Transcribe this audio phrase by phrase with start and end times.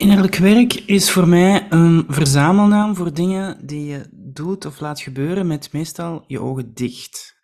[0.00, 5.46] Innerlijk werk is voor mij een verzamelnaam voor dingen die je doet of laat gebeuren
[5.46, 7.38] met meestal je ogen dicht.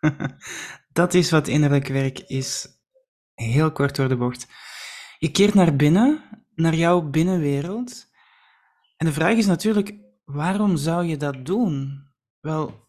[0.92, 2.68] Dat is wat innerlijk werk is.
[3.34, 4.46] Heel kort door de bocht.
[5.18, 6.22] Je keert naar binnen,
[6.54, 8.06] naar jouw binnenwereld.
[8.96, 9.94] En de vraag is natuurlijk,
[10.24, 12.06] waarom zou je dat doen?
[12.40, 12.88] Wel,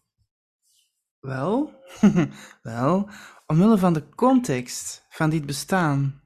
[1.20, 1.74] wel,
[2.62, 3.10] wel,
[3.46, 6.22] omwille van de context van dit bestaan.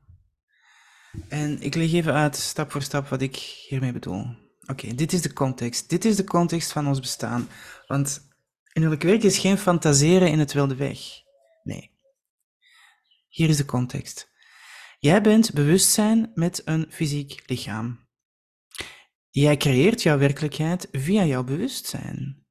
[1.28, 4.26] En ik leg even uit, stap voor stap, wat ik hiermee bedoel.
[4.66, 5.88] Oké, dit is de context.
[5.88, 7.48] Dit is de context van ons bestaan.
[7.86, 8.28] Want
[8.72, 10.98] innerlijk werk is geen fantaseren in het wilde weg.
[11.62, 11.90] Nee.
[13.28, 14.30] Hier is de context.
[14.98, 18.06] Jij bent bewustzijn met een fysiek lichaam.
[19.30, 22.46] Jij creëert jouw werkelijkheid via jouw bewustzijn.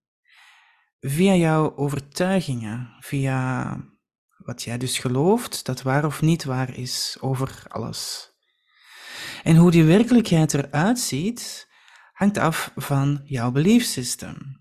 [1.00, 3.78] Via jouw overtuigingen, via
[4.38, 8.31] wat jij dus gelooft dat waar of niet waar is over alles.
[9.44, 11.70] En hoe die werkelijkheid eruit ziet,
[12.12, 14.60] hangt af van jouw beliefssysteem.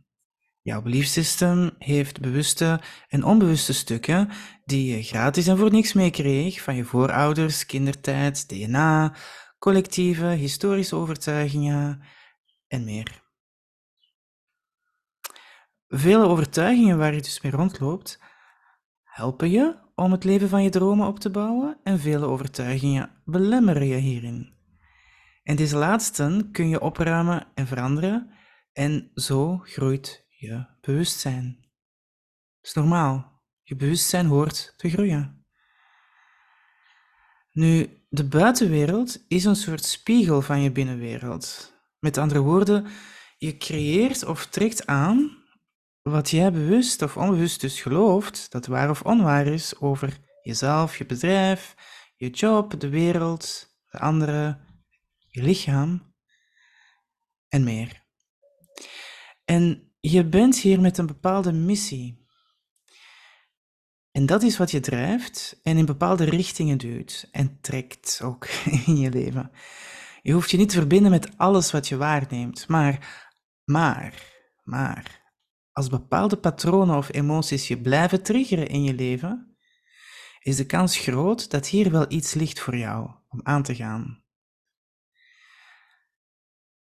[0.62, 4.28] Jouw beliefssysteem heeft bewuste en onbewuste stukken
[4.64, 9.14] die je gratis en voor niks meekreeg van je voorouders, kindertijd, DNA,
[9.59, 12.03] collectieve, historische overtuigingen
[12.67, 13.22] en meer.
[15.89, 18.20] Vele overtuigingen waar je dus mee rondloopt,
[19.05, 23.87] helpen je om het leven van je dromen op te bouwen en vele overtuigingen belemmeren
[23.87, 24.59] je hierin.
[25.51, 28.31] En deze laatste kun je opruimen en veranderen
[28.73, 31.59] en zo groeit je bewustzijn.
[31.61, 33.43] Dat is normaal.
[33.62, 35.47] Je bewustzijn hoort te groeien.
[37.53, 41.73] Nu, de buitenwereld is een soort spiegel van je binnenwereld.
[41.98, 42.87] Met andere woorden,
[43.39, 45.37] je creëert of trekt aan
[46.03, 51.06] wat jij bewust of onbewust dus gelooft dat waar of onwaar is over jezelf, je
[51.06, 51.75] bedrijf,
[52.17, 54.69] je job, de wereld, de anderen,
[55.31, 56.14] je lichaam
[57.48, 58.05] en meer.
[59.44, 62.28] En je bent hier met een bepaalde missie.
[64.10, 68.47] En dat is wat je drijft en in bepaalde richtingen duwt en trekt ook
[68.87, 69.50] in je leven.
[70.22, 73.27] Je hoeft je niet te verbinden met alles wat je waarneemt, maar,
[73.65, 74.22] maar,
[74.62, 75.33] maar,
[75.72, 79.56] als bepaalde patronen of emoties je blijven triggeren in je leven,
[80.41, 84.19] is de kans groot dat hier wel iets ligt voor jou om aan te gaan.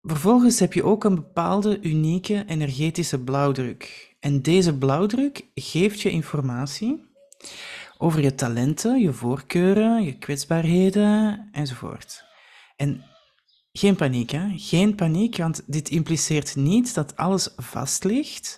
[0.03, 4.15] Vervolgens heb je ook een bepaalde unieke energetische blauwdruk.
[4.19, 7.09] En deze blauwdruk geeft je informatie
[7.97, 12.23] over je talenten, je voorkeuren, je kwetsbaarheden enzovoort.
[12.75, 13.03] En
[13.71, 14.47] geen paniek, hè?
[14.55, 18.57] Geen paniek, want dit impliceert niet dat alles vast ligt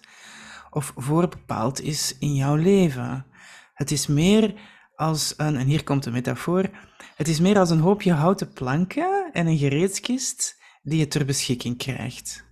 [0.69, 3.25] of voorbepaald is in jouw leven.
[3.73, 4.53] Het is meer
[4.95, 6.69] als een, en hier komt de metafoor,
[7.15, 11.77] het is meer als een hoopje houten planken en een gereedskist die je ter beschikking
[11.77, 12.45] krijgt.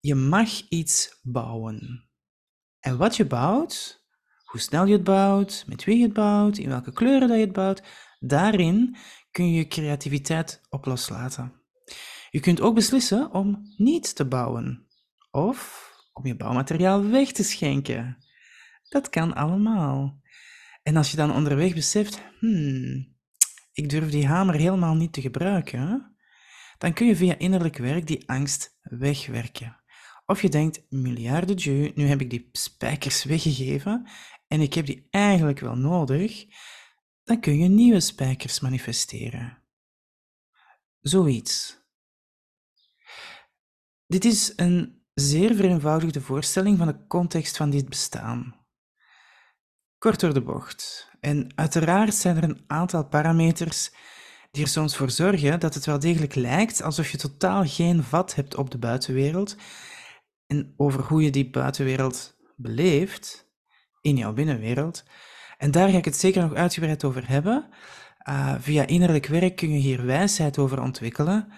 [0.00, 2.08] Je mag iets bouwen.
[2.80, 4.04] En wat je bouwt,
[4.44, 7.44] hoe snel je het bouwt, met wie je het bouwt, in welke kleuren dat je
[7.44, 7.82] het bouwt,
[8.18, 8.96] daarin
[9.30, 11.52] kun je je creativiteit op loslaten.
[12.30, 14.86] Je kunt ook beslissen om niet te bouwen
[15.30, 18.16] of om je bouwmateriaal weg te schenken.
[18.88, 20.20] Dat kan allemaal.
[20.82, 23.16] En als je dan onderweg beseft, hmm,
[23.72, 26.09] ik durf die hamer helemaal niet te gebruiken,
[26.80, 29.80] dan kun je via innerlijk werk die angst wegwerken.
[30.26, 34.08] Of je denkt, miljarden dieu, nu heb ik die spijkers weggegeven
[34.46, 36.46] en ik heb die eigenlijk wel nodig,
[37.24, 39.62] dan kun je nieuwe spijkers manifesteren.
[41.00, 41.78] Zoiets.
[44.06, 48.66] Dit is een zeer vereenvoudigde voorstelling van de context van dit bestaan.
[49.98, 51.10] Kort door de bocht.
[51.20, 53.90] En uiteraard zijn er een aantal parameters
[54.50, 58.34] die er soms voor zorgen dat het wel degelijk lijkt alsof je totaal geen vat
[58.34, 59.56] hebt op de buitenwereld
[60.46, 63.48] en over hoe je die buitenwereld beleeft
[64.00, 65.04] in jouw binnenwereld.
[65.58, 67.68] En daar ga ik het zeker nog uitgebreid over hebben.
[68.28, 71.52] Uh, via innerlijk werk kun je hier wijsheid over ontwikkelen.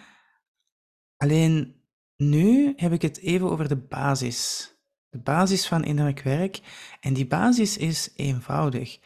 [1.16, 1.82] Alleen
[2.16, 4.70] nu heb ik het even over de basis.
[5.08, 6.60] De basis van innerlijk werk.
[7.00, 8.98] En die basis is eenvoudig.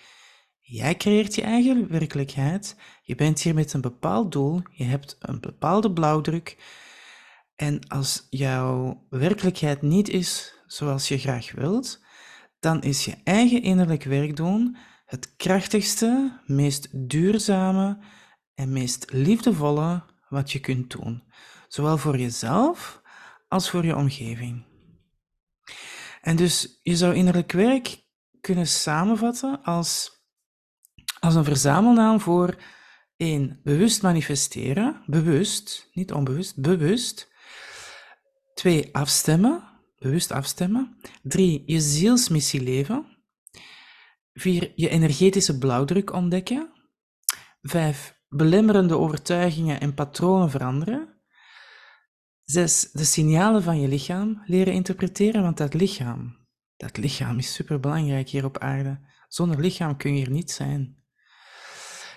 [0.60, 2.76] Jij creëert je eigen werkelijkheid.
[3.06, 4.62] Je bent hier met een bepaald doel.
[4.70, 6.56] Je hebt een bepaalde blauwdruk.
[7.56, 12.04] En als jouw werkelijkheid niet is zoals je graag wilt,
[12.60, 17.98] dan is je eigen innerlijk werk doen het krachtigste, meest duurzame
[18.54, 21.22] en meest liefdevolle wat je kunt doen.
[21.68, 23.02] Zowel voor jezelf
[23.48, 24.64] als voor je omgeving.
[26.20, 28.04] En dus je zou innerlijk werk
[28.40, 30.14] kunnen samenvatten als
[31.20, 32.56] als een verzamelnaam voor
[33.16, 33.60] 1.
[33.62, 35.02] Bewust manifesteren.
[35.06, 37.28] Bewust, niet onbewust, bewust.
[38.54, 38.88] 2.
[38.92, 39.62] Afstemmen.
[39.98, 40.96] Bewust afstemmen.
[41.22, 41.62] 3.
[41.66, 43.06] Je zielsmissie leven.
[44.32, 44.72] 4.
[44.74, 46.70] Je energetische blauwdruk ontdekken.
[47.62, 48.18] 5.
[48.28, 51.20] Belemmerende overtuigingen en patronen veranderen.
[52.42, 52.90] 6.
[52.92, 56.46] De signalen van je lichaam leren interpreteren, want dat lichaam,
[56.76, 59.00] dat lichaam is superbelangrijk hier op aarde.
[59.28, 61.04] Zonder lichaam kun je er niet zijn.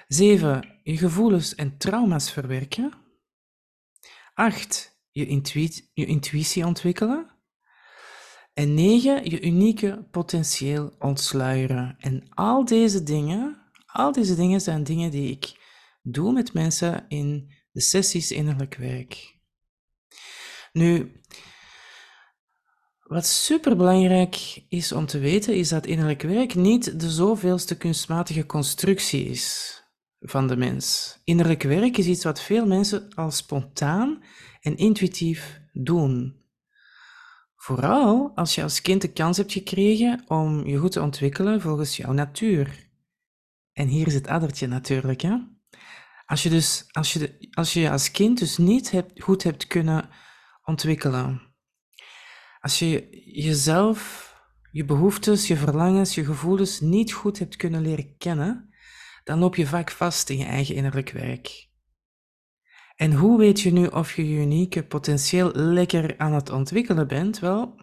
[0.10, 0.80] 7.
[0.84, 2.94] Je gevoelens en trauma's verwerken.
[4.34, 5.00] 8.
[5.12, 5.26] Je,
[5.94, 7.30] intuïtie, ontwikkelen.
[8.54, 9.30] En 9.
[9.30, 11.96] Je unieke potentieel ontsluieren.
[12.00, 15.54] En al deze dingen, al deze dingen zijn dingen die ik
[16.02, 19.38] doe met mensen in de sessies innerlijk werk.
[20.72, 21.22] Nu,
[23.00, 29.26] wat superbelangrijk is om te weten, is dat innerlijk werk niet de zoveelste kunstmatige constructie
[29.26, 29.78] is
[30.20, 31.18] van de mens.
[31.24, 34.24] Innerlijk werk is iets wat veel mensen al spontaan
[34.62, 36.38] en intuïtief doen.
[37.56, 41.98] Vooral als je als kind de kans hebt gekregen om je goed te ontwikkelen volgens
[41.98, 42.88] jouw natuur.
[43.74, 45.22] En hier is het addertje natuurlijk.
[45.22, 45.38] Hè?
[46.26, 50.10] Als je dus als je, als je als kind dus niet hebt, goed hebt kunnen
[50.64, 51.42] ontwikkelen.
[52.60, 54.34] Als je jezelf,
[54.72, 58.69] je behoeftes, je verlangens, je gevoelens niet goed hebt kunnen leren kennen,
[59.30, 61.68] dan loop je vaak vast in je eigen innerlijk werk.
[62.96, 67.40] En hoe weet je nu of je je unieke potentieel lekker aan het ontwikkelen bent?
[67.40, 67.76] Wel,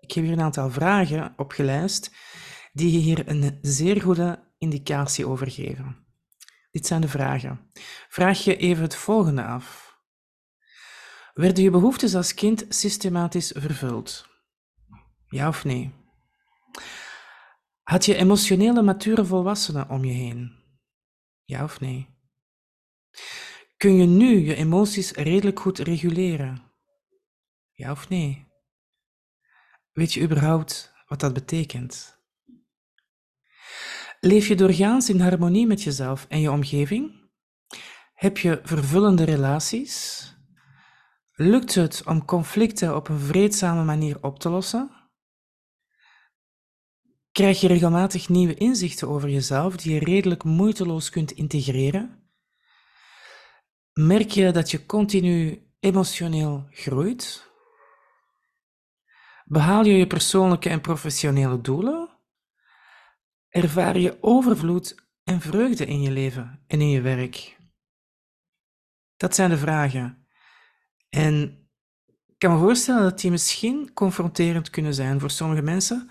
[0.00, 2.10] ik heb hier een aantal vragen opgelijst
[2.72, 6.06] die je hier een zeer goede indicatie over geven.
[6.70, 7.70] Dit zijn de vragen.
[8.08, 9.96] Vraag je even het volgende af.
[11.34, 14.28] Werden je behoeftes als kind systematisch vervuld?
[15.26, 15.92] Ja of nee?
[17.82, 20.57] Had je emotionele mature volwassenen om je heen?
[21.48, 22.08] Ja of nee?
[23.76, 26.62] Kun je nu je emoties redelijk goed reguleren?
[27.72, 28.46] Ja of nee?
[29.92, 32.18] Weet je überhaupt wat dat betekent?
[34.20, 37.30] Leef je doorgaans in harmonie met jezelf en je omgeving?
[38.14, 40.24] Heb je vervullende relaties?
[41.32, 44.97] Lukt het om conflicten op een vreedzame manier op te lossen?
[47.38, 52.30] Krijg je regelmatig nieuwe inzichten over jezelf die je redelijk moeiteloos kunt integreren?
[53.92, 57.50] Merk je dat je continu emotioneel groeit?
[59.44, 62.08] Behaal je je persoonlijke en professionele doelen?
[63.48, 67.58] Ervaar je overvloed en vreugde in je leven en in je werk?
[69.16, 70.26] Dat zijn de vragen
[71.08, 71.68] en
[72.26, 76.10] ik kan me voorstellen dat die misschien confronterend kunnen zijn voor sommige mensen.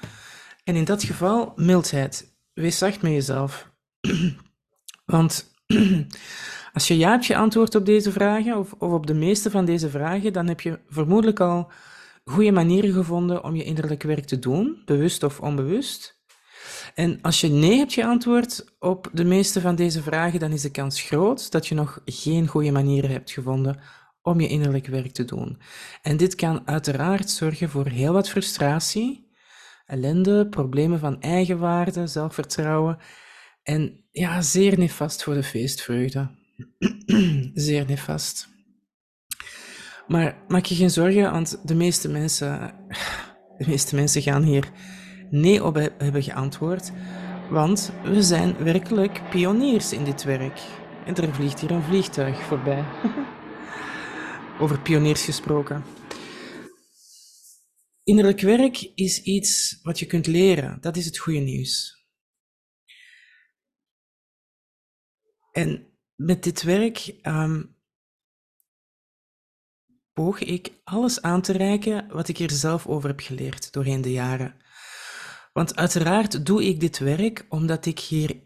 [0.67, 2.35] En in dat geval, mildheid.
[2.53, 3.71] Wees zacht met jezelf.
[5.05, 5.53] Want
[6.73, 9.89] als je ja hebt geantwoord op deze vragen, of, of op de meeste van deze
[9.89, 11.71] vragen, dan heb je vermoedelijk al
[12.23, 16.21] goede manieren gevonden om je innerlijk werk te doen, bewust of onbewust.
[16.95, 20.71] En als je nee hebt geantwoord op de meeste van deze vragen, dan is de
[20.71, 23.79] kans groot dat je nog geen goede manieren hebt gevonden
[24.21, 25.57] om je innerlijk werk te doen.
[26.01, 29.26] En dit kan uiteraard zorgen voor heel wat frustratie,
[29.87, 32.97] ellende, problemen van eigenwaarde, zelfvertrouwen
[33.63, 36.29] en ja, zeer nefast voor de feestvreugde.
[37.53, 38.47] zeer nefast.
[40.07, 42.73] Maar maak je geen zorgen, want de meeste mensen,
[43.57, 44.71] de meeste mensen gaan hier
[45.29, 46.91] nee op hebben geantwoord,
[47.49, 50.59] want we zijn werkelijk pioniers in dit werk.
[51.06, 52.83] En er vliegt hier een vliegtuig voorbij.
[54.59, 55.83] over pioniers gesproken.
[58.07, 60.81] Innerlijk werk is iets wat je kunt leren.
[60.81, 62.06] Dat is het goede nieuws.
[65.52, 67.76] En met dit werk um,
[70.14, 74.11] poog ik alles aan te reiken wat ik er zelf over heb geleerd doorheen de
[74.11, 74.56] jaren.
[75.54, 78.42] Want uiteraard doe ik dit werk omdat ik hier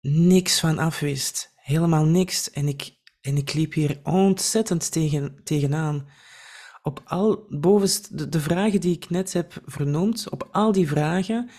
[0.00, 1.52] niks van afwist.
[1.54, 2.50] Helemaal niks.
[2.50, 6.08] En ik en ik liep hier ontzettend tegen, tegenaan.
[6.82, 11.50] Op al, bovenst de, vragen die ik net heb vernoemd, op al die vragen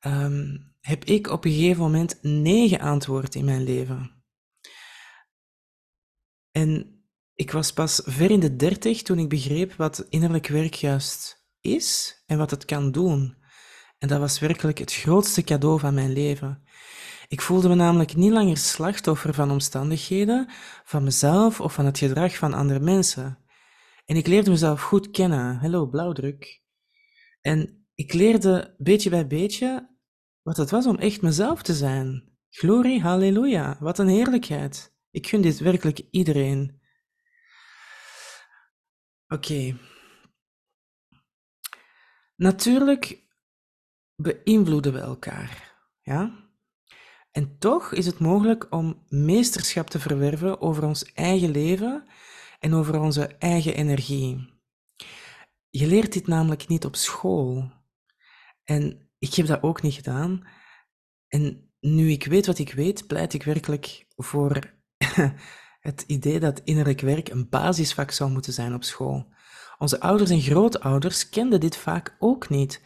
[0.00, 4.24] um, heb ik op een gegeven moment nee geantwoord in mijn leven.
[6.50, 7.02] En
[7.34, 12.22] ik was pas ver in de dertig toen ik begreep wat innerlijk werk juist is
[12.26, 13.36] en wat het kan doen.
[13.98, 16.62] En dat was werkelijk het grootste cadeau van mijn leven.
[17.28, 20.48] Ik voelde me namelijk niet langer slachtoffer van omstandigheden,
[20.84, 23.38] van mezelf of van het gedrag van andere mensen.
[24.04, 25.56] En ik leerde mezelf goed kennen.
[25.56, 26.62] Hallo, blauwdruk.
[27.40, 29.96] En ik leerde beetje bij beetje
[30.42, 32.36] wat het was om echt mezelf te zijn.
[32.50, 34.94] Glorie, halleluja, wat een heerlijkheid.
[35.10, 36.80] Ik gun dit werkelijk iedereen.
[39.26, 39.76] Oké.
[42.36, 43.26] Natuurlijk
[44.16, 46.50] beïnvloeden we elkaar, ja?
[47.30, 52.08] En toch is het mogelijk om meesterschap te verwerven over ons eigen leven
[52.62, 54.50] en over onze eigen energie.
[55.70, 57.70] Je leert dit namelijk niet op school.
[58.64, 60.46] En ik heb dat ook niet gedaan.
[61.28, 64.74] En nu ik weet wat ik weet, pleit ik werkelijk voor
[65.80, 69.32] het idee dat innerlijk werk een basisvak zou moeten zijn op school.
[69.78, 72.82] Onze ouders en grootouders kenden dit vaak ook niet.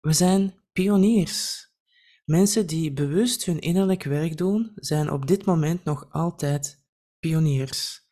[0.00, 1.68] We zijn pioniers.
[2.24, 6.84] Mensen die bewust hun innerlijk werk doen, zijn op dit moment nog altijd
[7.18, 8.03] pioniers.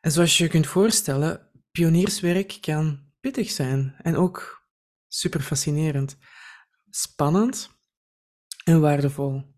[0.00, 4.66] En zoals je je kunt voorstellen, pionierswerk kan pittig zijn en ook
[5.08, 6.16] super fascinerend,
[6.90, 7.70] spannend
[8.64, 9.54] en waardevol.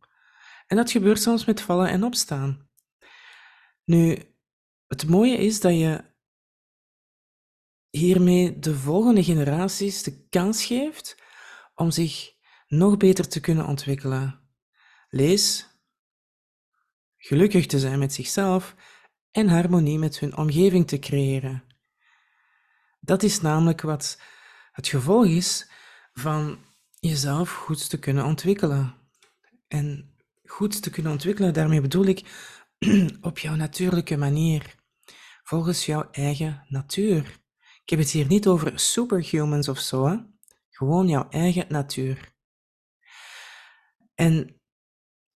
[0.66, 2.70] En dat gebeurt soms met vallen en opstaan.
[3.84, 4.18] Nu,
[4.86, 6.04] het mooie is dat je
[7.90, 11.22] hiermee de volgende generaties de kans geeft
[11.74, 12.34] om zich
[12.66, 14.40] nog beter te kunnen ontwikkelen.
[15.08, 15.66] Lees,
[17.16, 18.74] gelukkig te zijn met zichzelf
[19.32, 21.64] en harmonie met hun omgeving te creëren.
[23.00, 24.20] Dat is namelijk wat
[24.72, 25.70] het gevolg is
[26.12, 26.58] van
[26.98, 28.94] jezelf goed te kunnen ontwikkelen.
[29.68, 32.24] En goed te kunnen ontwikkelen, daarmee bedoel ik
[33.20, 34.74] op jouw natuurlijke manier,
[35.42, 37.40] volgens jouw eigen natuur.
[37.82, 40.26] Ik heb het hier niet over superhumans of zo,
[40.70, 42.34] gewoon jouw eigen natuur.
[44.14, 44.60] En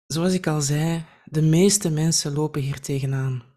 [0.05, 3.52] zoals ik al zei, de meeste mensen lopen hier tegenaan.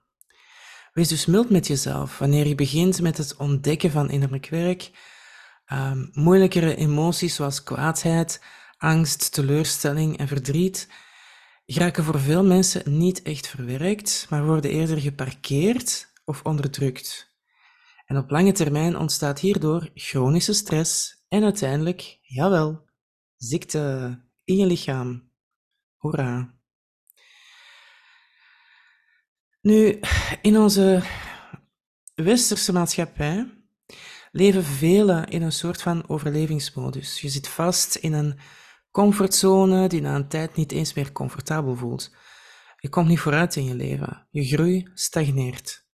[0.96, 4.90] Wees dus mild met jezelf wanneer je begint met het ontdekken van innerlijk werk.
[5.72, 8.42] Um, moeilijkere emoties zoals kwaadheid,
[8.78, 10.88] angst, teleurstelling en verdriet
[11.66, 17.36] geraken voor veel mensen niet echt verwerkt, maar worden eerder geparkeerd of onderdrukt.
[18.06, 22.88] En op lange termijn ontstaat hierdoor chronische stress en uiteindelijk, jawel,
[23.36, 25.30] ziekte in je lichaam.
[25.96, 26.55] Hoera.
[29.66, 30.00] Nu,
[30.42, 31.02] in onze
[32.14, 33.64] westerse maatschappij
[34.32, 37.20] leven velen in een soort van overlevingsmodus.
[37.20, 38.38] Je zit vast in een
[38.90, 42.14] comfortzone die na een tijd niet eens meer comfortabel voelt.
[42.78, 44.26] Je komt niet vooruit in je leven.
[44.30, 45.86] Je groei stagneert.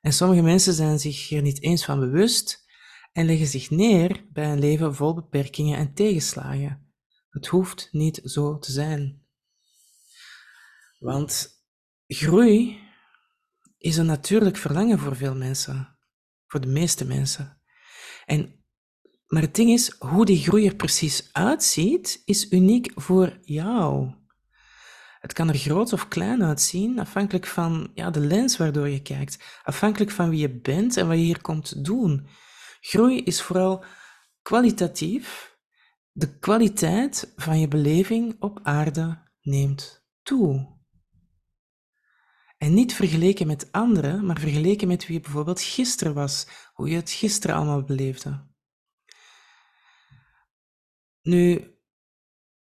[0.00, 2.64] En sommige mensen zijn zich hier niet eens van bewust
[3.12, 6.92] en leggen zich neer bij een leven vol beperkingen en tegenslagen.
[7.30, 9.26] Het hoeft niet zo te zijn.
[10.98, 11.62] Want
[12.06, 12.86] groei
[13.78, 15.98] is een natuurlijk verlangen voor veel mensen,
[16.46, 17.60] voor de meeste mensen.
[18.24, 18.64] En,
[19.26, 24.16] maar het ding is, hoe die groei er precies uitziet, is uniek voor jou.
[25.20, 29.60] Het kan er groot of klein uitzien, afhankelijk van ja, de lens waardoor je kijkt,
[29.62, 32.26] afhankelijk van wie je bent en wat je hier komt doen.
[32.80, 33.84] Groei is vooral
[34.42, 35.56] kwalitatief.
[36.12, 40.77] De kwaliteit van je beleving op aarde neemt toe.
[42.58, 46.96] En niet vergeleken met anderen, maar vergeleken met wie je bijvoorbeeld gisteren was, hoe je
[46.96, 48.46] het gisteren allemaal beleefde.
[51.22, 51.74] Nu,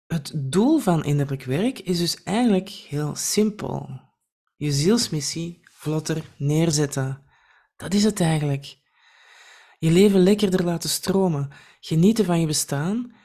[0.08, 4.02] het doel van innerlijk werk is dus eigenlijk heel simpel.
[4.56, 7.24] Je zielsmissie vlotter neerzetten.
[7.76, 8.78] Dat is het eigenlijk.
[9.80, 13.16] Je leven lekkerder laten stromen, genieten van je bestaan,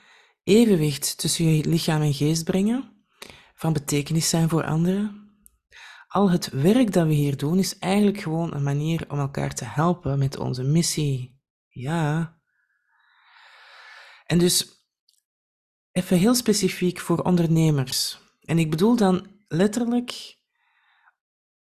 [0.44, 3.04] evenwicht tussen je lichaam en geest brengen,
[3.54, 5.21] van betekenis zijn voor anderen,
[6.12, 9.64] al het werk dat we hier doen is eigenlijk gewoon een manier om elkaar te
[9.64, 11.40] helpen met onze missie.
[11.68, 12.40] Ja.
[14.24, 14.86] En dus
[15.92, 18.20] even heel specifiek voor ondernemers.
[18.40, 20.38] En ik bedoel dan letterlijk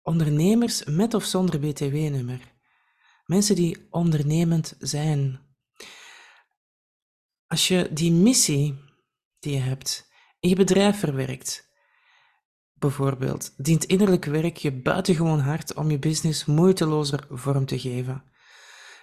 [0.03, 2.53] ondernemers met of zonder BTW-nummer.
[3.25, 5.41] Mensen die ondernemend zijn.
[7.47, 8.79] Als je die missie
[9.39, 10.11] die je hebt
[10.41, 11.74] in je bedrijf verwerkt,
[12.89, 18.23] bijvoorbeeld, dient innerlijk werk je buitengewoon hard om je business moeitelozer vorm te geven.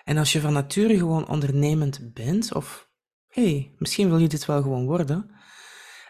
[0.04, 2.90] En als je van nature gewoon ondernemend bent, of
[3.28, 5.32] hey, misschien wil je dit wel gewoon worden,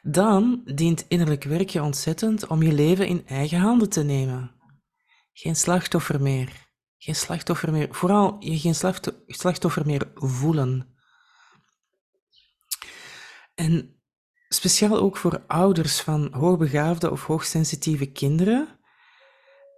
[0.02, 4.52] dan dient innerlijk werk je ontzettend om je leven in eigen handen te nemen.
[5.34, 6.70] Geen slachtoffer meer.
[6.98, 7.88] Geen slachtoffer meer.
[7.92, 8.76] Vooral je geen
[9.28, 10.96] slachtoffer meer voelen.
[13.56, 14.01] En
[14.54, 18.80] speciaal ook voor ouders van hoogbegaafde of hoogsensitieve kinderen.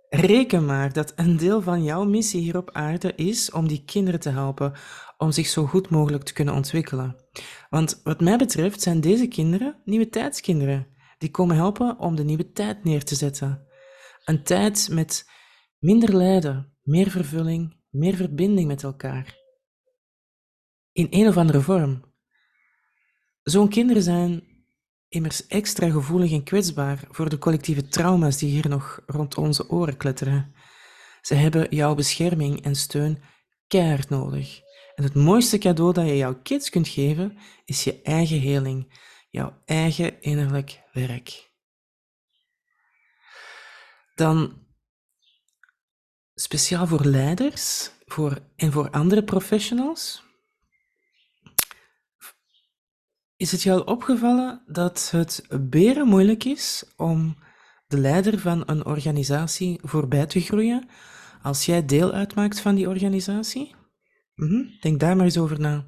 [0.09, 4.19] Reken maar dat een deel van jouw missie hier op aarde is om die kinderen
[4.19, 4.73] te helpen
[5.17, 7.15] om zich zo goed mogelijk te kunnen ontwikkelen.
[7.69, 10.87] Want wat mij betreft zijn deze kinderen nieuwe tijdskinderen.
[11.17, 13.67] die komen helpen om de nieuwe tijd neer te zetten.
[14.25, 15.29] Een tijd met
[15.79, 19.37] minder lijden, meer vervulling, meer verbinding met elkaar.
[20.91, 22.03] In een of andere vorm.
[23.43, 24.52] Zo'n kinderen zijn
[25.13, 29.97] immers extra gevoelig en kwetsbaar voor de collectieve trauma's die hier nog rond onze oren
[29.97, 30.53] kletteren.
[31.21, 33.23] Ze hebben jouw bescherming en steun
[33.67, 34.61] keihard nodig.
[34.95, 39.61] En het mooiste cadeau dat je jouw kids kunt geven, is je eigen heling, jouw
[39.65, 41.51] eigen innerlijk werk.
[44.15, 44.61] Dan
[46.35, 50.23] speciaal voor leiders voor, en voor andere professionals.
[53.43, 57.35] Is het jou opgevallen dat het beren moeilijk is om
[57.87, 60.89] de leider van een organisatie voorbij te groeien
[61.41, 63.75] als jij deel uitmaakt van die organisatie?
[64.35, 65.85] Mhm, denk daar maar eens over na.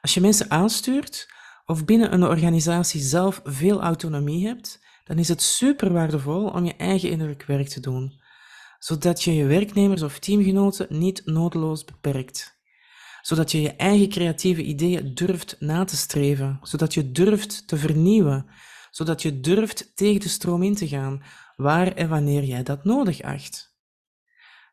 [0.00, 1.32] Als je mensen aanstuurt
[1.64, 6.76] of binnen een organisatie zelf veel autonomie hebt, dan is het super waardevol om je
[6.76, 8.20] eigen innerlijk werk te doen,
[8.78, 12.57] zodat je je werknemers of teamgenoten niet nodeloos beperkt.
[13.22, 18.46] Zodat je je eigen creatieve ideeën durft na te streven, zodat je durft te vernieuwen,
[18.90, 21.22] zodat je durft tegen de stroom in te gaan,
[21.56, 23.76] waar en wanneer jij dat nodig acht.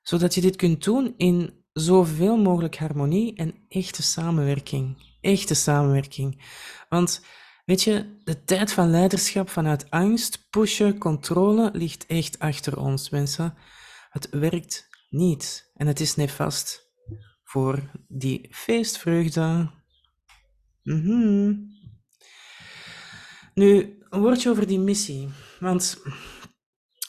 [0.02, 5.14] Zodat je dit kunt doen in zoveel mogelijk harmonie en echte samenwerking.
[5.22, 6.44] Echte samenwerking.
[6.90, 7.26] Want
[7.66, 13.54] weet je, de tijd van leiderschap vanuit angst, pushen, controle ligt echt achter ons, mensen.
[14.10, 16.85] Het werkt niet en het is nefast
[17.56, 19.72] voor die feestvreugde.
[20.84, 21.74] Mm
[23.54, 25.30] Nu, een woordje over die missie.
[25.60, 25.98] Want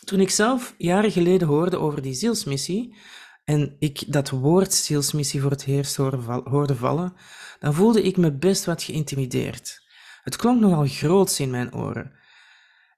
[0.05, 2.97] toen ik zelf jaren geleden hoorde over die zielsmissie,
[3.45, 7.15] en ik dat woord zielsmissie voor het eerst hoorde vallen,
[7.59, 9.81] dan voelde ik me best wat geïntimideerd.
[10.23, 12.12] Het klonk nogal groots in mijn oren.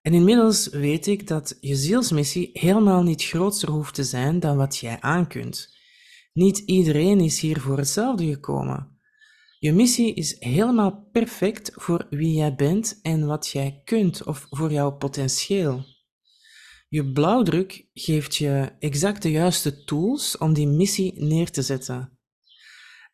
[0.02, 4.76] En inmiddels weet ik dat je zielsmissie helemaal niet groter hoeft te zijn dan wat
[4.76, 5.76] jij aankunt.
[6.38, 8.98] Niet iedereen is hier voor hetzelfde gekomen.
[9.58, 14.72] Je missie is helemaal perfect voor wie jij bent en wat jij kunt of voor
[14.72, 15.84] jouw potentieel.
[16.88, 22.18] Je blauwdruk geeft je exact de juiste tools om die missie neer te zetten.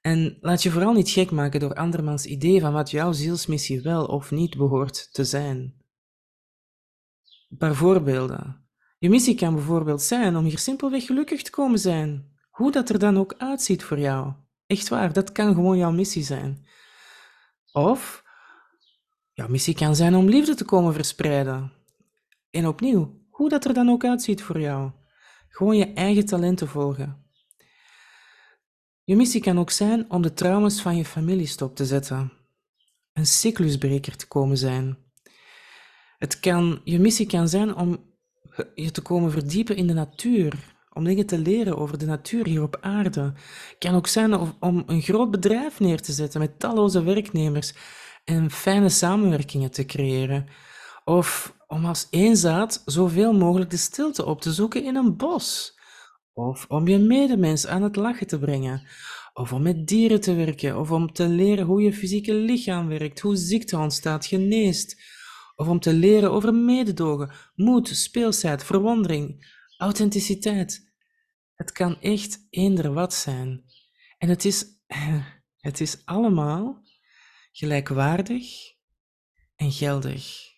[0.01, 4.05] En laat je vooral niet gek maken door andermans idee van wat jouw zielsmissie wel
[4.05, 5.75] of niet behoort te zijn.
[7.59, 8.69] Een voorbeelden.
[8.99, 12.99] Je missie kan bijvoorbeeld zijn om hier simpelweg gelukkig te komen zijn, hoe dat er
[12.99, 14.33] dan ook uitziet voor jou.
[14.67, 16.67] Echt waar, dat kan gewoon jouw missie zijn.
[17.73, 18.25] Of
[19.33, 21.73] jouw missie kan zijn om liefde te komen verspreiden.
[22.51, 24.91] En opnieuw, hoe dat er dan ook uitziet voor jou.
[25.49, 27.27] Gewoon je eigen talenten volgen.
[29.05, 32.33] Je missie kan ook zijn om de trauma's van je familie stop te zetten.
[33.13, 34.99] Een cyclusbreker te komen zijn.
[36.19, 38.13] Het kan, je missie kan zijn om
[38.75, 42.63] je te komen verdiepen in de natuur, om dingen te leren over de natuur hier
[42.63, 43.21] op aarde.
[43.21, 47.75] Het kan ook zijn om een groot bedrijf neer te zetten met talloze werknemers
[48.25, 50.47] en fijne samenwerkingen te creëren.
[51.05, 55.79] Of om als één zaad zoveel mogelijk de stilte op te zoeken in een bos.
[56.33, 58.87] Of om je medemens aan het lachen te brengen.
[59.33, 60.79] Of om met dieren te werken.
[60.79, 65.03] Of om te leren hoe je fysieke lichaam werkt, hoe ziekte ontstaat, geneest.
[65.57, 70.84] Of om te leren over mededogen, moed, speelsheid, verwondering, authenticiteit.
[71.55, 73.65] Het kan echt eender wat zijn.
[74.19, 74.67] En het is,
[75.69, 76.83] het is allemaal
[77.53, 78.73] gelijkwaardig
[79.57, 80.53] en geldig.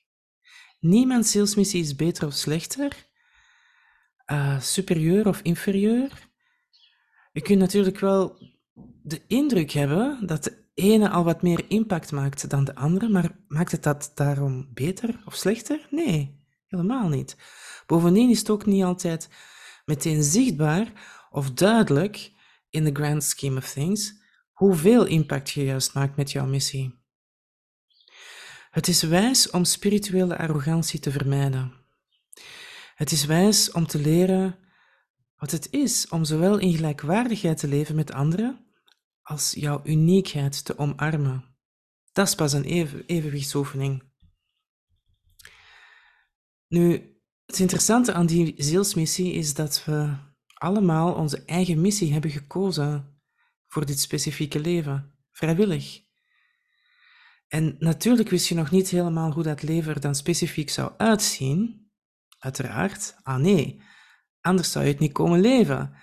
[0.81, 3.07] Niemand zielsmissie is beter of slechter,
[4.27, 6.29] uh, superieur of inferieur.
[7.33, 8.39] Je kunt natuurlijk wel
[9.03, 13.39] de indruk hebben dat de ene al wat meer impact maakt dan de andere, maar
[13.49, 15.87] maakt het dat daarom beter of slechter?
[15.91, 17.37] Nee, helemaal niet.
[17.87, 19.29] Bovendien is het ook niet altijd
[19.87, 20.93] meteen zichtbaar
[21.31, 22.33] of duidelijk
[22.71, 24.13] in the grand scheme of things
[24.53, 27.05] hoeveel impact je juist maakt met jouw missie.
[28.71, 31.73] Het is wijs om spirituele arrogantie te vermijden.
[32.95, 34.59] Het is wijs om te leren
[35.37, 38.67] wat het is om zowel in gelijkwaardigheid te leven met anderen
[39.23, 41.57] als jouw uniekheid te omarmen.
[42.13, 44.03] Dat is pas een even, evenwichtsoefening.
[46.69, 47.16] Nu,
[47.47, 50.15] het interessante aan die zielsmissie is dat we
[50.55, 53.21] allemaal onze eigen missie hebben gekozen
[53.67, 56.05] voor dit specifieke leven, vrijwillig.
[57.49, 61.91] En natuurlijk wist je nog niet helemaal hoe dat leven er dan specifiek zou uitzien.
[62.39, 63.17] Uiteraard.
[63.23, 63.83] Ah nee,
[64.41, 65.95] anders zou je het niet komen leven.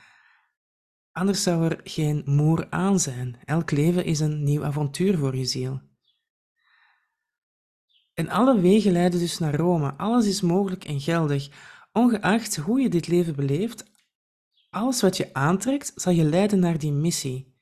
[1.12, 3.40] Anders zou er geen moer aan zijn.
[3.46, 5.82] Elk leven is een nieuw avontuur voor je ziel.
[8.13, 9.93] En alle wegen leiden dus naar Rome.
[9.97, 11.49] Alles is mogelijk en geldig.
[11.91, 13.86] Ongeacht hoe je dit leven beleeft,
[14.69, 17.54] alles wat je aantrekt, zal je leiden naar die missie.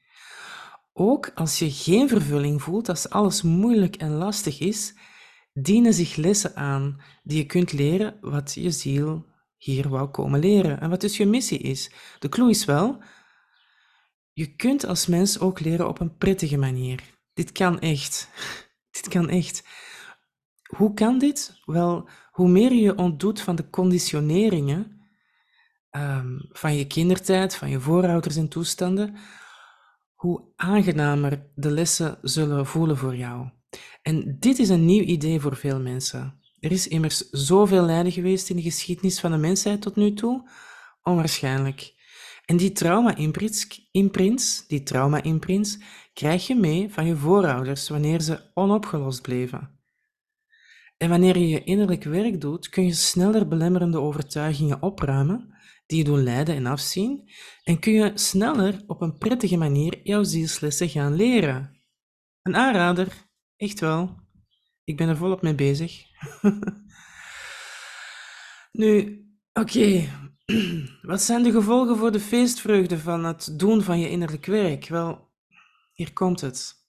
[0.93, 4.93] Ook als je geen vervulling voelt, als alles moeilijk en lastig is,
[5.53, 9.25] dienen zich lessen aan die je kunt leren wat je ziel
[9.57, 11.91] hier wou komen leren en wat dus je missie is.
[12.19, 13.03] De clue is wel,
[14.33, 17.03] je kunt als mens ook leren op een prettige manier.
[17.33, 18.29] Dit kan echt.
[18.91, 19.63] Dit kan echt.
[20.75, 21.61] Hoe kan dit?
[21.65, 25.01] Wel, hoe meer je je ontdoet van de conditioneringen
[25.91, 29.15] um, van je kindertijd, van je voorouders en toestanden,
[30.13, 33.49] hoe aangenamer de lessen zullen voelen voor jou.
[34.01, 36.39] En dit is een nieuw idee voor veel mensen.
[36.59, 40.49] Er is immers zoveel lijden geweest in de geschiedenis van de mensheid tot nu toe,
[41.03, 41.93] onwaarschijnlijk.
[42.45, 45.79] En die trauma-imprints, die trauma-imprints,
[46.13, 49.80] krijg je mee van je voorouders wanneer ze onopgelost bleven.
[51.01, 56.03] En wanneer je je innerlijk werk doet, kun je sneller belemmerende overtuigingen opruimen, die je
[56.03, 57.29] doen lijden en afzien,
[57.63, 61.81] en kun je sneller op een prettige manier jouw zielslessen gaan leren.
[62.41, 64.15] Een aanrader, echt wel.
[64.83, 66.03] Ik ben er volop mee bezig.
[68.81, 70.09] nu, oké.
[71.01, 74.87] Wat zijn de gevolgen voor de feestvreugde van het doen van je innerlijk werk?
[74.87, 75.29] Wel,
[75.93, 76.80] hier komt het.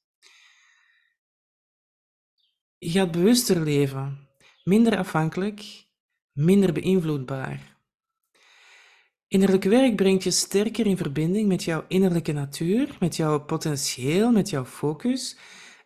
[2.85, 4.29] Je gaat bewuster leven,
[4.64, 5.87] minder afhankelijk,
[6.33, 7.79] minder beïnvloedbaar.
[9.29, 14.51] Innerlijk werk brengt je sterker in verbinding met jouw innerlijke natuur, met jouw potentieel, met
[14.51, 15.37] jouw focus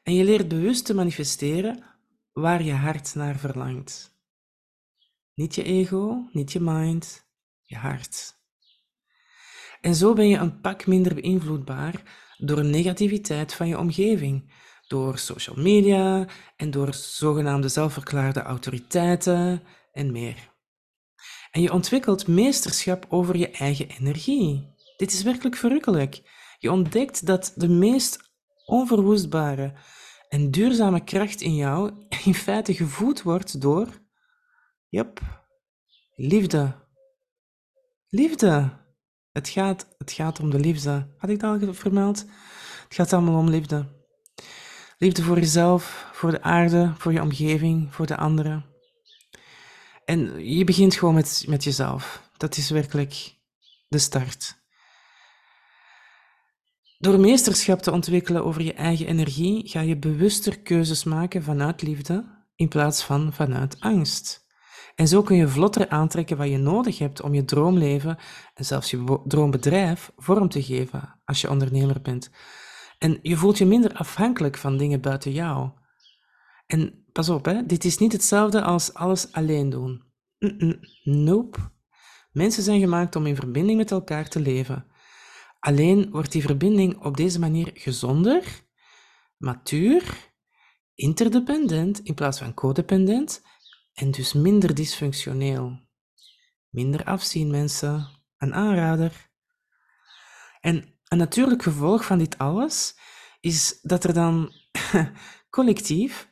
[0.03, 1.85] en je leert bewust te manifesteren
[2.33, 4.19] waar je hart naar verlangt.
[5.35, 7.27] Niet je ego, niet je mind,
[7.63, 8.35] je hart.
[9.81, 12.03] En zo ben je een pak minder beïnvloedbaar
[12.37, 14.56] door negativiteit van je omgeving,
[14.87, 20.55] door social media en door zogenaamde zelfverklaarde autoriteiten en meer.
[21.51, 24.75] En je ontwikkelt meesterschap over je eigen energie.
[24.97, 26.23] Dit is werkelijk verrukkelijk.
[26.59, 28.19] Je ontdekt dat de meest
[28.65, 29.73] onverwoestbare
[30.29, 31.93] en duurzame kracht in jou
[32.25, 33.89] in feite gevoed wordt door,
[34.89, 35.21] yep,
[36.15, 36.85] liefde.
[38.09, 38.85] Liefde.
[39.33, 41.15] Het gaat, het gaat om de liefde.
[41.19, 42.19] Had ik dat al vermeld?
[42.85, 43.96] Het gaat allemaal om liefde.
[44.99, 48.65] Liefde voor jezelf, voor de aarde, voor je omgeving, voor de anderen.
[50.05, 52.31] En je begint gewoon met, met jezelf.
[52.37, 53.35] Dat is werkelijk
[53.89, 54.59] de start.
[56.99, 62.45] Door meesterschap te ontwikkelen over je eigen energie, ga je bewuster keuzes maken vanuit liefde
[62.55, 64.45] in plaats van vanuit angst.
[64.95, 68.19] En zo kun je vlotter aantrekken wat je nodig hebt om je droomleven
[68.55, 72.31] en zelfs je droombedrijf vorm te geven als je ondernemer bent.
[72.99, 75.71] En je voelt je minder afhankelijk van dingen buiten jou.
[76.67, 80.03] En pas op, hè, dit is niet hetzelfde als alles alleen doen.
[81.03, 81.59] nope.
[82.33, 84.87] Mensen zijn gemaakt om in verbinding met elkaar te leven.
[85.59, 88.65] Alleen wordt die verbinding op deze manier gezonder,
[89.37, 90.33] matuur,
[90.95, 93.43] interdependent in plaats van codependent
[93.95, 95.81] en dus minder dysfunctioneel.
[96.69, 98.09] Minder afzien, mensen.
[98.39, 99.31] Een aanrader.
[100.61, 102.99] En een natuurlijk gevolg van dit alles
[103.41, 104.53] is dat er dan
[105.51, 106.29] collectief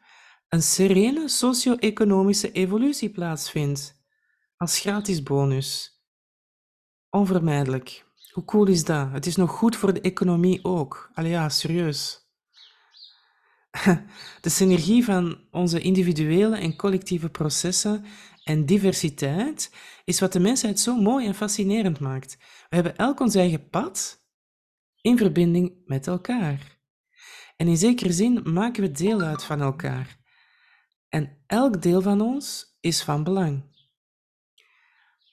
[0.48, 4.02] een serene socio-economische evolutie plaatsvindt
[4.56, 6.02] als gratis bonus.
[7.10, 8.04] Onvermijdelijk.
[8.32, 9.10] Hoe cool is dat?
[9.10, 11.10] Het is nog goed voor de economie ook.
[11.14, 12.28] Allee ja, serieus.
[14.40, 18.04] De synergie van onze individuele en collectieve processen
[18.44, 22.36] en diversiteit is wat de mensheid zo mooi en fascinerend maakt.
[22.68, 24.23] We hebben elk ons eigen pad
[25.04, 26.78] in verbinding met elkaar.
[27.56, 30.18] En in zekere zin maken we deel uit van elkaar.
[31.08, 33.62] En elk deel van ons is van belang.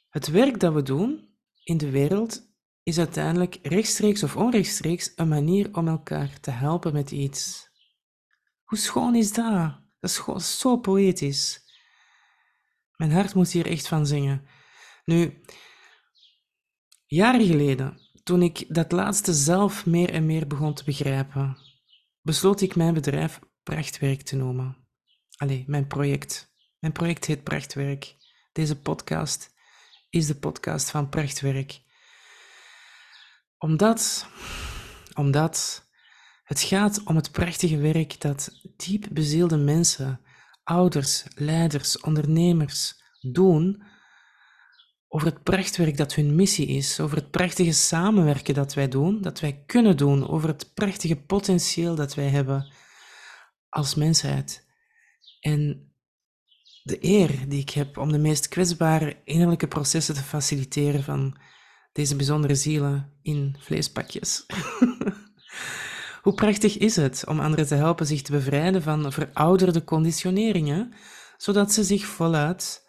[0.10, 2.50] Het werk dat we doen in de wereld
[2.84, 7.70] is uiteindelijk rechtstreeks of onrechtstreeks een manier om elkaar te helpen met iets.
[8.64, 9.80] Hoe schoon is dat?
[10.00, 11.62] Dat is gewoon zo poëtisch.
[12.96, 14.48] Mijn hart moet hier echt van zingen.
[15.06, 15.42] Nu,
[17.06, 21.58] jaren geleden, toen ik dat laatste zelf meer en meer begon te begrijpen,
[22.22, 24.78] besloot ik mijn bedrijf Prachtwerk te noemen.
[25.38, 26.54] Allee, mijn project.
[26.80, 28.15] Mijn project heet Prachtwerk.
[28.52, 29.54] Deze podcast
[30.10, 31.82] is de podcast van Prachtwerk.
[33.58, 34.28] Omdat,
[35.13, 35.88] omdat
[36.44, 40.22] het gaat om het prachtige werk dat diep bezielde mensen,
[40.63, 43.84] ouders, leiders, ondernemers doen
[45.13, 49.39] over het prachtwerk dat hun missie is, over het prachtige samenwerken dat wij doen, dat
[49.39, 52.71] wij kunnen doen, over het prachtige potentieel dat wij hebben
[53.69, 54.65] als mensheid.
[55.39, 55.91] En
[56.84, 61.38] de eer die ik heb om de meest kwetsbare innerlijke processen te faciliteren van
[61.91, 64.45] deze bijzondere zielen in vleespakjes.
[66.24, 70.93] Hoe prachtig is het om anderen te helpen zich te bevrijden van verouderde conditioneringen,
[71.38, 72.81] zodat ze zich voluit,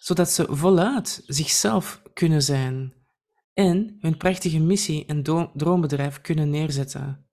[0.00, 2.94] zodat ze voluit zichzelf kunnen zijn
[3.54, 5.22] en hun prachtige missie en
[5.54, 7.26] droombedrijf kunnen neerzetten.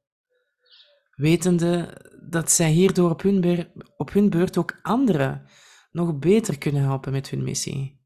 [1.15, 3.09] Wetende dat zij hierdoor
[3.97, 5.45] op hun, beurt ook anderen
[5.91, 7.99] nog beter kunnen helpen met hun missie.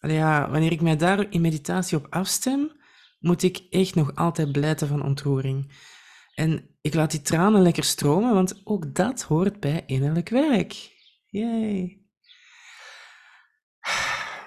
[0.00, 2.72] Allee, ja, wanneer ik mij daar in meditatie op afstem,
[3.18, 5.72] moet ik echt nog altijd blijten van ontroering.
[6.34, 10.90] En ik laat die tranen lekker stromen, want ook dat hoort bij innerlijk werk.
[11.26, 11.99] Yay.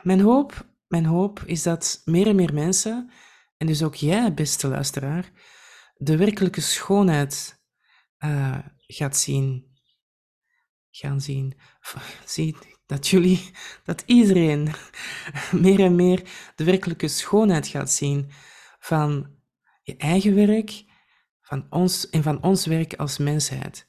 [0.04, 3.12] Mijn hoop, mijn hoop is dat meer en meer mensen,
[3.58, 5.32] en dus ook jij, beste luisteraar,
[5.96, 7.62] de werkelijke schoonheid
[8.26, 9.72] uh, gaat zien.
[10.90, 11.58] Gaan zien.
[12.26, 13.52] Zie dat jullie,
[13.84, 14.72] dat iedereen
[15.52, 18.32] meer en meer de werkelijke schoonheid gaat zien
[18.80, 19.36] van
[19.82, 20.84] je eigen werk
[21.42, 23.88] van ons, en van ons werk als mensheid.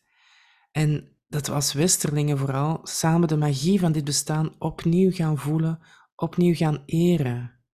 [0.70, 5.80] En dat we als Westerlingen vooral samen de magie van dit bestaan opnieuw gaan voelen,
[6.14, 7.64] opnieuw gaan eren.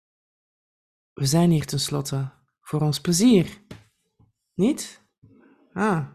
[1.13, 3.63] We zijn hier tenslotte voor ons plezier.
[4.55, 5.09] Niet?
[5.73, 6.07] Ah,